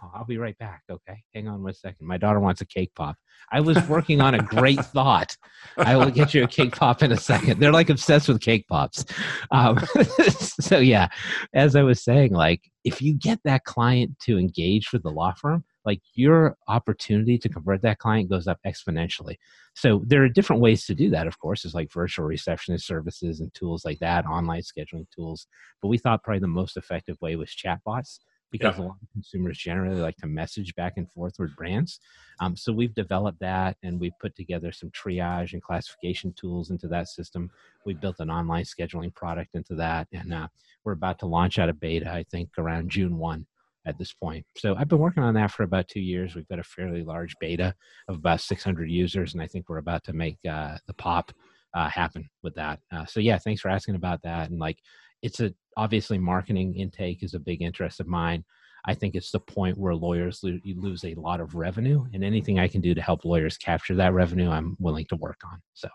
[0.01, 0.83] oh, I'll be right back.
[0.89, 2.07] Okay, hang on one second.
[2.07, 3.17] My daughter wants a cake pop.
[3.51, 5.35] I was working on a great thought.
[5.77, 7.59] I will get you a cake pop in a second.
[7.59, 9.03] They're like obsessed with cake pops.
[9.51, 9.79] Um,
[10.61, 11.09] so yeah,
[11.53, 15.33] as I was saying, like if you get that client to engage with the law
[15.33, 19.37] firm, like your opportunity to convert that client goes up exponentially.
[19.73, 23.39] So there are different ways to do that, of course, is like virtual receptionist services
[23.39, 25.47] and tools like that, online scheduling tools.
[25.81, 28.19] But we thought probably the most effective way was chatbots
[28.51, 28.83] because yeah.
[28.83, 32.01] a lot of consumers generally like to message back and forth with brands.
[32.41, 36.89] Um, so we've developed that and we've put together some triage and classification tools into
[36.89, 37.49] that system.
[37.85, 40.47] We built an online scheduling product into that, and uh,
[40.83, 43.45] we're about to launch out of beta, I think, around June 1
[43.87, 44.45] at this point.
[44.57, 46.35] So I've been working on that for about two years.
[46.35, 47.73] We've got a fairly large beta
[48.07, 51.31] of about 600 users, and I think we're about to make uh, the pop
[51.73, 52.79] uh, happen with that.
[52.91, 54.49] Uh, so yeah, thanks for asking about that.
[54.49, 54.79] And like,
[55.21, 58.43] it's a obviously marketing intake is a big interest of mine.
[58.85, 62.59] I think it's the point where lawyers lo- lose a lot of revenue, and anything
[62.59, 65.61] I can do to help lawyers capture that revenue, I'm willing to work on.
[65.73, 65.89] So.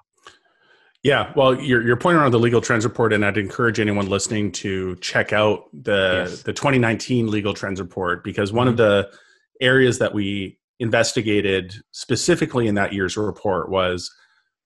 [1.03, 4.95] Yeah, well, you're, you're around the legal trends report, and I'd encourage anyone listening to
[4.97, 6.43] check out the yes.
[6.43, 8.73] the 2019 legal trends report because one mm-hmm.
[8.73, 9.11] of the
[9.61, 14.13] areas that we investigated specifically in that year's report was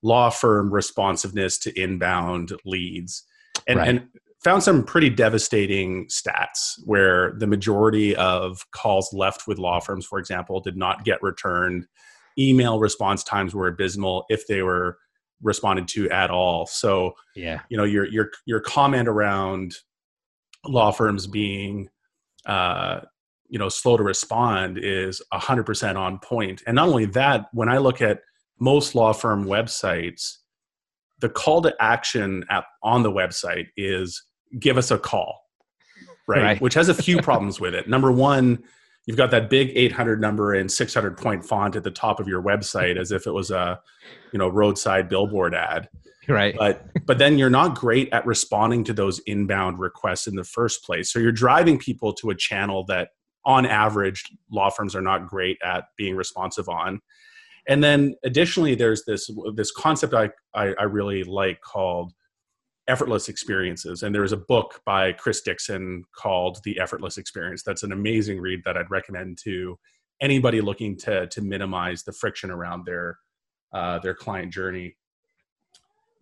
[0.03, 3.25] law firm responsiveness to inbound leads,
[3.67, 3.89] and, right.
[3.89, 4.09] and
[4.45, 10.19] found some pretty devastating stats where the majority of calls left with law firms, for
[10.19, 11.87] example, did not get returned.
[12.39, 14.99] Email response times were abysmal if they were
[15.43, 16.67] responded to at all.
[16.67, 19.77] So yeah, you know your your your comment around
[20.65, 21.89] law firms being
[22.47, 23.01] uh,
[23.49, 26.23] you know slow to respond is 100% on point.
[26.23, 28.21] point and not only that when i look at
[28.59, 30.39] most law firm websites
[31.21, 34.23] the call to action at, on the website is
[34.59, 35.41] give us a call
[36.27, 36.61] right, right.
[36.61, 38.63] which has a few problems with it number one
[39.07, 42.43] you've got that big 800 number in 600 point font at the top of your
[42.43, 43.81] website as if it was a
[44.33, 45.89] you know roadside billboard ad.
[46.29, 46.57] Right.
[46.59, 50.85] But but then you're not great at responding to those inbound requests in the first
[50.85, 51.13] place.
[51.13, 53.11] So you're driving people to a channel that
[53.45, 57.01] on average law firms are not great at being responsive on.
[57.69, 62.13] And then additionally there's this this concept i i, I really like called
[62.89, 64.03] effortless experiences.
[64.03, 67.63] And there is a book by Chris Dixon called The Effortless Experience.
[67.63, 69.79] That's an amazing read that I'd recommend to
[70.21, 73.19] anybody looking to to minimize the friction around their
[73.73, 74.97] uh, their client journey.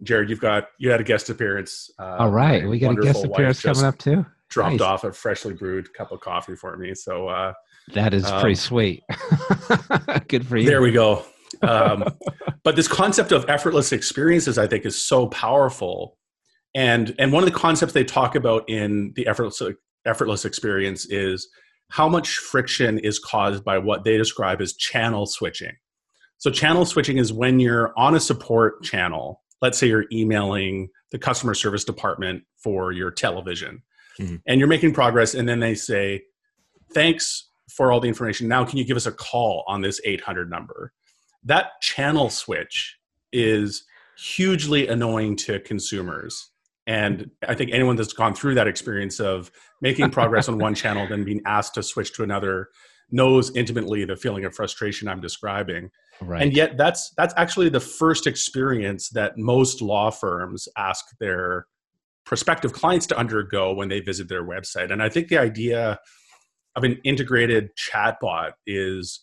[0.02, 1.90] Jared, you've got you had a guest appearance.
[1.98, 4.24] Uh, All right, we got a guest appearance coming up too.
[4.48, 4.80] Dropped nice.
[4.80, 6.94] off a freshly brewed cup of coffee for me.
[6.94, 7.52] So uh,
[7.92, 9.02] that is um, pretty sweet.
[10.28, 10.66] Good for you.
[10.66, 11.24] There we go.
[11.62, 12.04] Um,
[12.62, 16.18] but this concept of effortless experiences, I think, is so powerful
[16.74, 19.62] and and one of the concepts they talk about in the effortless
[20.06, 21.48] effortless experience is
[21.90, 25.72] how much friction is caused by what they describe as channel switching.
[26.38, 31.18] So channel switching is when you're on a support channel let's say you're emailing the
[31.18, 33.82] customer service department for your television
[34.20, 34.36] mm-hmm.
[34.46, 36.22] and you're making progress and then they say
[36.92, 38.46] thanks for all the information.
[38.46, 40.92] Now can you give us a call on this 800 number?
[41.44, 42.98] That channel switch
[43.32, 43.84] is
[44.18, 46.50] hugely annoying to consumers
[46.86, 51.06] and I think anyone that's gone through that experience of making progress on one channel,
[51.08, 52.68] then being asked to switch to another,
[53.10, 55.90] knows intimately the feeling of frustration I'm describing.
[56.20, 56.42] Right.
[56.42, 61.66] And yet that's that's actually the first experience that most law firms ask their
[62.26, 64.90] prospective clients to undergo when they visit their website.
[64.90, 65.98] And I think the idea
[66.76, 69.20] of an integrated chatbot is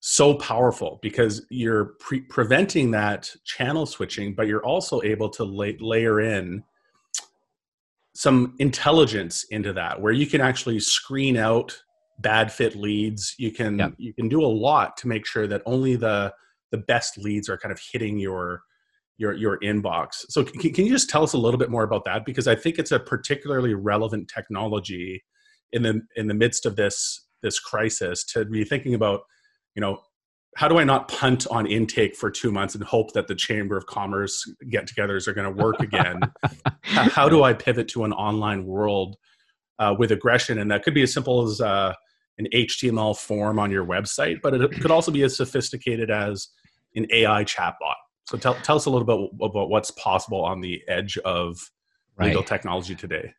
[0.00, 5.78] so powerful because you're pre- preventing that channel switching, but you're also able to la-
[5.78, 6.64] layer in
[8.22, 11.76] some intelligence into that where you can actually screen out
[12.20, 13.34] bad fit leads.
[13.36, 13.94] You can yep.
[13.98, 16.32] you can do a lot to make sure that only the
[16.70, 18.62] the best leads are kind of hitting your
[19.18, 20.24] your your inbox.
[20.28, 22.24] So can, can you just tell us a little bit more about that?
[22.24, 25.24] Because i think it's a particularly relevant technology
[25.72, 29.22] in the in the midst of this this crisis to be thinking about
[29.74, 29.98] you know
[30.56, 33.76] how do I not punt on intake for two months and hope that the Chamber
[33.76, 36.20] of Commerce get togethers are going to work again?
[36.82, 39.16] how do I pivot to an online world
[39.78, 40.58] uh, with aggression?
[40.58, 41.94] And that could be as simple as uh,
[42.38, 46.48] an HTML form on your website, but it could also be as sophisticated as
[46.94, 47.94] an AI chatbot.
[48.26, 51.58] So tell, tell us a little bit about what's possible on the edge of
[52.18, 53.32] legal technology today.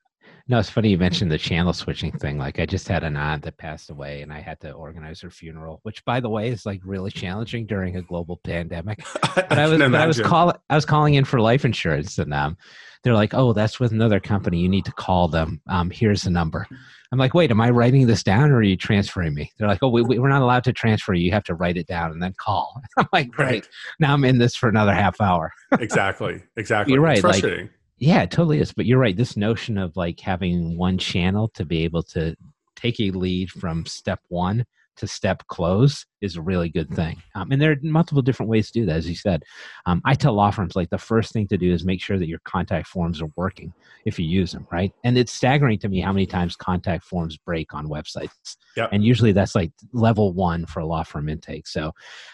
[0.48, 2.38] No, it's funny you mentioned the channel switching thing.
[2.38, 5.30] Like I just had an aunt that passed away and I had to organize her
[5.30, 9.04] funeral, which by the way is like really challenging during a global pandemic.
[9.36, 12.20] But I, I was but I was calling I was calling in for life insurance
[12.20, 12.58] and um
[13.04, 14.60] they're like, Oh, that's with another company.
[14.60, 15.62] You need to call them.
[15.68, 16.68] Um, here's the number.
[17.14, 19.52] I'm like, wait, am I writing this down or are you transferring me?
[19.58, 21.26] They're like, oh, we, we, are not allowed to transfer you.
[21.26, 22.82] You have to write it down and then call.
[22.98, 23.48] I'm like, great.
[23.48, 23.68] Right.
[24.00, 25.52] Now I'm in this for another half hour.
[25.80, 26.42] exactly.
[26.58, 26.94] Exactly.
[26.94, 27.14] You're right.
[27.18, 27.66] It's frustrating.
[27.66, 28.74] Like, yeah, it totally is.
[28.74, 29.16] But you're right.
[29.16, 32.36] This notion of like having one channel to be able to
[32.76, 34.66] take a lead from step one
[34.98, 37.22] to step close is a really good thing.
[37.36, 39.44] Um, and there are multiple different ways to do that, as you said.
[39.86, 42.28] Um, I tell law firms like the first thing to do is make sure that
[42.28, 43.74] your contact forms are working
[44.06, 44.94] if you use them, right?
[45.04, 48.58] And it's staggering to me how many times contact forms break on websites.
[48.78, 48.90] Yep.
[48.92, 51.68] And usually that's like level one for a law firm intake.
[51.68, 51.92] So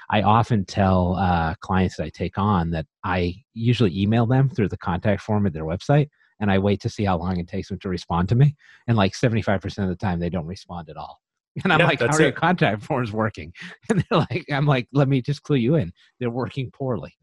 [0.10, 4.70] I often tell uh, clients that I take on that I usually email them through
[4.70, 7.70] the contact form at their website and I wait to see how long it takes
[7.70, 8.56] them to respond to me.
[8.88, 11.20] And like 75% of the time, they don't respond at all.
[11.64, 12.24] And I'm yeah, like, how are it.
[12.24, 13.54] your contact forms working?
[13.90, 15.92] And they're like, I'm like, let me just clue you in.
[16.20, 17.14] They're working poorly.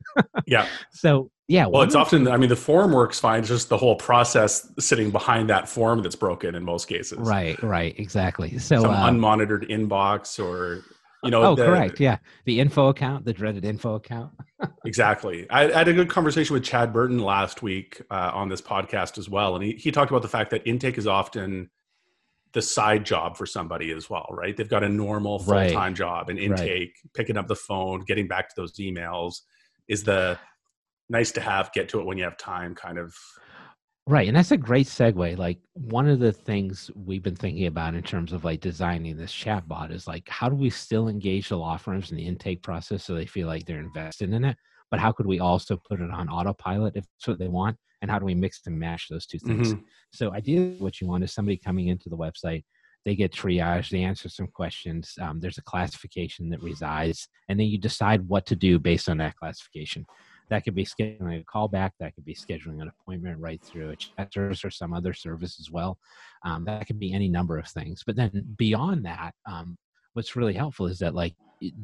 [0.46, 0.66] yeah.
[0.92, 1.66] So yeah.
[1.66, 3.40] Well, it's often, I mean, the form works fine.
[3.40, 7.18] It's just the whole process sitting behind that form that's broken in most cases.
[7.18, 7.60] Right.
[7.62, 7.94] Right.
[7.98, 8.58] Exactly.
[8.58, 10.82] So some uh, unmonitored inbox or,
[11.22, 11.42] you know.
[11.44, 12.00] Oh, the, correct.
[12.00, 12.18] Yeah.
[12.46, 14.32] The info account, the dreaded info account.
[14.84, 15.48] exactly.
[15.48, 19.16] I, I, had a good conversation with Chad Burton last week uh, on this podcast
[19.16, 19.54] as well.
[19.54, 21.70] And he, he talked about the fact that intake is often
[22.56, 24.56] the side job for somebody as well, right?
[24.56, 25.94] They've got a normal full time right.
[25.94, 27.12] job and intake, right.
[27.12, 29.42] picking up the phone, getting back to those emails
[29.88, 30.38] is the
[31.10, 33.14] nice to have, get to it when you have time kind of.
[34.06, 34.26] Right.
[34.26, 35.36] And that's a great segue.
[35.36, 39.34] Like one of the things we've been thinking about in terms of like designing this
[39.34, 43.04] chatbot is like, how do we still engage the law firms in the intake process
[43.04, 44.56] so they feel like they're invested in it?
[44.90, 47.76] But how could we also put it on autopilot if that's what they want?
[48.02, 49.72] And how do we mix and match those two things.
[49.72, 49.82] Mm-hmm.
[50.12, 52.64] so ideally what you want is somebody coming into the website
[53.04, 57.66] they get triaged they answer some questions um, there's a classification that resides and then
[57.68, 60.04] you decide what to do based on that classification.
[60.48, 63.96] That could be scheduling a callback that could be scheduling an appointment right through a
[63.96, 65.98] chat service or some other service as well.
[66.44, 68.02] Um, that could be any number of things.
[68.06, 69.76] But then beyond that um,
[70.16, 71.34] what's really helpful is that like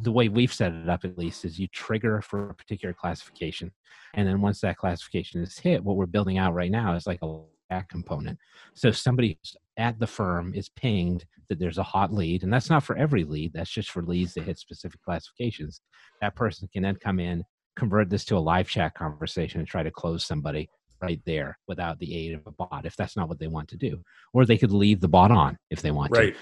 [0.00, 3.70] the way we've set it up at least is you trigger for a particular classification
[4.14, 7.20] and then once that classification is hit what we're building out right now is like
[7.22, 8.38] a back component
[8.74, 9.38] so somebody
[9.76, 13.24] at the firm is pinged that there's a hot lead and that's not for every
[13.24, 15.82] lead that's just for leads that hit specific classifications
[16.22, 17.44] that person can then come in
[17.76, 20.68] convert this to a live chat conversation and try to close somebody
[21.02, 23.76] right there without the aid of a bot if that's not what they want to
[23.76, 24.00] do
[24.32, 26.34] or they could leave the bot on if they want right.
[26.34, 26.40] to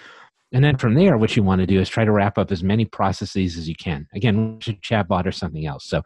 [0.53, 2.63] and then from there, what you want to do is try to wrap up as
[2.63, 4.07] many processes as you can.
[4.15, 5.87] Again, chatbot or something else.
[5.87, 6.03] So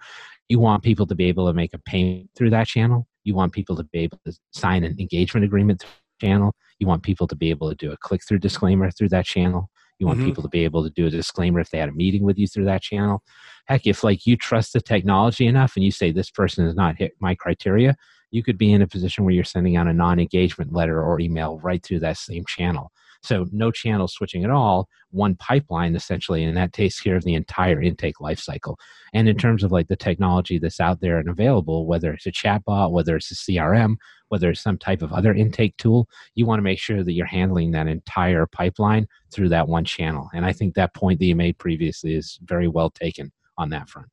[0.48, 3.06] you want people to be able to make a payment through that channel.
[3.24, 6.52] You want people to be able to sign an engagement agreement through the channel.
[6.78, 9.70] You want people to be able to do a click through disclaimer through that channel.
[9.98, 10.28] You want mm-hmm.
[10.28, 12.46] people to be able to do a disclaimer if they had a meeting with you
[12.46, 13.22] through that channel.
[13.66, 16.98] Heck, if like you trust the technology enough and you say this person has not
[16.98, 17.96] hit my criteria,
[18.30, 21.58] you could be in a position where you're sending out a non-engagement letter or email
[21.60, 22.90] right through that same channel
[23.24, 27.34] so no channel switching at all, one pipeline essentially, and that takes care of the
[27.34, 28.76] entire intake lifecycle.
[29.14, 32.32] And in terms of like the technology that's out there and available, whether it's a
[32.32, 33.96] chatbot, whether it's a CRM,
[34.28, 37.26] whether it's some type of other intake tool, you want to make sure that you're
[37.26, 40.28] handling that entire pipeline through that one channel.
[40.34, 43.88] And I think that point that you made previously is very well taken on that
[43.88, 44.08] front.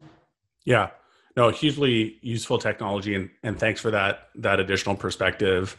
[0.65, 0.91] Yeah,
[1.35, 5.75] no hugely useful technology and, and thanks for that that additional perspective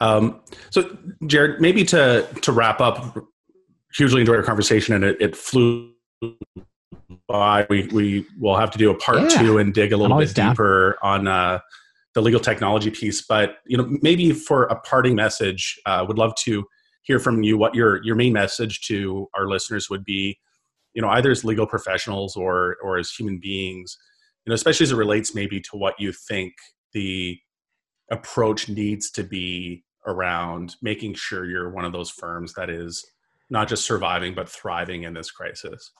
[0.00, 0.40] um,
[0.70, 0.96] so
[1.26, 3.16] jared maybe to to wrap up
[3.96, 5.92] hugely enjoyed our conversation, and it, it flew
[7.26, 7.66] by.
[7.68, 9.28] We we will have to do a part Yeah.
[9.28, 10.52] two and dig a little bit down.
[10.52, 11.60] deeper on uh,
[12.14, 13.22] the legal technology piece.
[13.22, 16.64] But you know, maybe for a parting message, uh, would love to
[17.02, 20.38] hear from you what your your main message to our listeners would be.
[20.94, 23.96] You know, either as legal professionals or or as human beings.
[24.48, 26.54] You know, especially as it relates maybe to what you think
[26.94, 27.38] the
[28.10, 33.04] approach needs to be around making sure you're one of those firms that is
[33.50, 35.92] not just surviving but thriving in this crisis.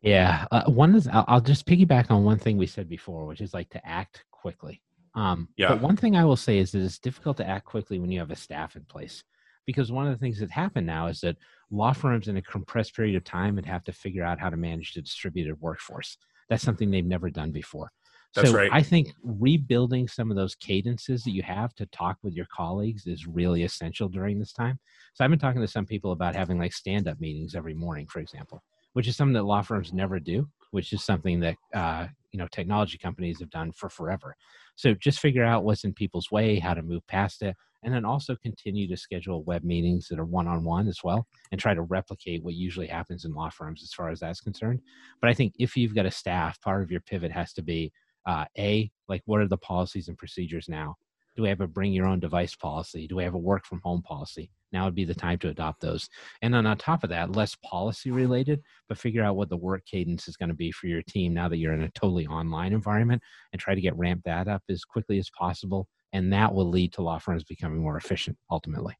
[0.00, 3.40] Yeah, uh, one is I'll, I'll just piggyback on one thing we said before, which
[3.40, 4.82] is like to act quickly.
[5.14, 5.68] Um, Yeah.
[5.68, 8.18] But one thing I will say is that it's difficult to act quickly when you
[8.18, 9.22] have a staff in place,
[9.64, 11.36] because one of the things that happened now is that
[11.70, 14.56] law firms in a compressed period of time would have to figure out how to
[14.56, 16.18] manage the distributed workforce.
[16.52, 17.90] That's something they've never done before.
[18.34, 18.68] That's so right.
[18.70, 23.06] I think rebuilding some of those cadences that you have to talk with your colleagues
[23.06, 24.78] is really essential during this time.
[25.14, 28.18] So I've been talking to some people about having like stand-up meetings every morning, for
[28.20, 32.38] example, which is something that law firms never do, which is something that uh, you
[32.38, 34.36] know technology companies have done for forever.
[34.76, 38.04] So just figure out what's in people's way, how to move past it, and then
[38.04, 42.42] also continue to schedule web meetings that are one-on-one as well, and try to replicate
[42.42, 44.80] what usually happens in law firms as far as that's concerned.
[45.20, 47.92] But I think if you've got a staff, part of your pivot has to be
[48.26, 50.96] uh, a like what are the policies and procedures now?
[51.34, 53.06] Do we have a bring your own device policy?
[53.06, 54.50] Do we have a work from home policy?
[54.70, 56.08] Now would be the time to adopt those.
[56.40, 59.84] And then on top of that less policy related but figure out what the work
[59.86, 62.72] cadence is going to be for your team now that you're in a totally online
[62.72, 63.22] environment
[63.52, 66.92] and try to get ramped that up as quickly as possible and that will lead
[66.92, 68.94] to law firms becoming more efficient ultimately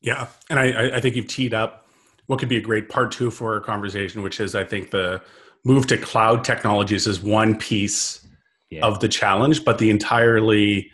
[0.00, 1.86] Yeah, and I, I- I think you've teed up
[2.26, 5.20] what could be a great part two for our conversation, which is I think the
[5.64, 8.26] move to cloud technologies is one piece
[8.70, 10.90] yeah of the challenge, but the entirely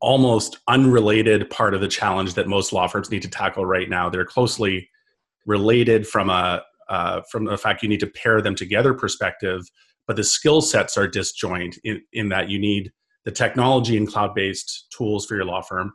[0.00, 4.08] almost unrelated part of the challenge that most law firms need to tackle right now.
[4.08, 4.88] They're closely
[5.46, 9.60] related from a uh, from the fact you need to pair them together perspective,
[10.06, 12.92] but the skill sets are disjoint in, in that you need
[13.24, 15.92] the technology and cloud based tools for your law firm,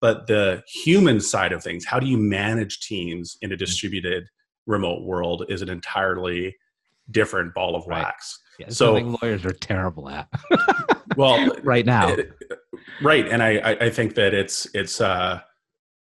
[0.00, 4.24] but the human side of things, how do you manage teams in a distributed
[4.66, 6.54] remote world, is an entirely
[7.10, 8.02] different ball of Right.
[8.04, 8.38] wax.
[8.58, 10.28] yeah, so- something lawyers are terrible at
[11.16, 12.32] Well, right now it-
[13.02, 15.40] right, and I, I I think that it's it's uh,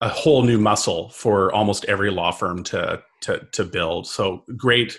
[0.00, 4.06] a whole new muscle for almost every law firm to to to build.
[4.06, 4.98] So great,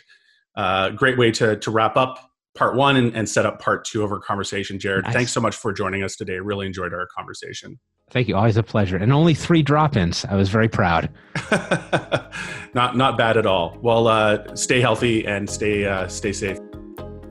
[0.55, 4.03] uh, great way to to wrap up part one and, and set up part two
[4.03, 4.79] of our conversation.
[4.79, 5.13] Jared, Nice.
[5.13, 6.39] thanks so much for joining us today.
[6.39, 7.79] Really enjoyed our conversation.
[8.09, 11.09] thank you always a pleasure and only three drop-ins i was very proud
[12.73, 13.77] not not bad at all.
[13.81, 16.57] Well, uh, stay healthy and stay uh, stay safe.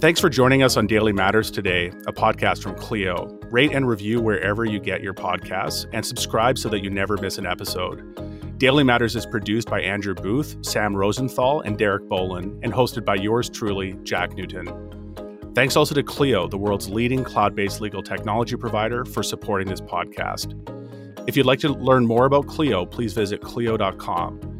[0.01, 3.27] Thanks for joining us on Daily Matters today, a podcast from Clio.
[3.51, 7.39] Rate and review wherever you get your podcasts, and subscribe so that you never miss
[7.39, 8.59] an episode.
[8.59, 13.15] Daily Matters is produced by Andrew Booth, Sam Rosenthal, and Derek Bolin, and hosted by
[13.15, 14.67] yours truly, Jack Newton.
[15.57, 19.81] Thanks also to Clio, the world's leading cloud based legal technology provider, for supporting this
[19.81, 20.53] podcast.
[21.27, 24.56] If you'd like to learn more about Clio, please visit Clio.com.